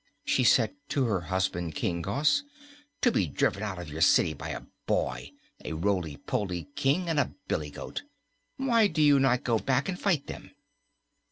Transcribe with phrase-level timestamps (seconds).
[0.25, 2.41] she said to her husband, King Gos,
[3.01, 5.31] "to be driven out of your city by a boy,
[5.63, 8.01] a roly poly King and a billy goat!
[8.57, 10.55] Why do you not go back and fight them?"